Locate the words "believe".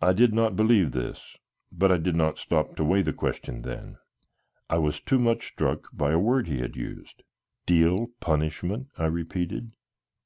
0.56-0.92